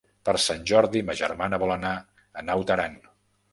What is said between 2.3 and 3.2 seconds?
a Naut Aran.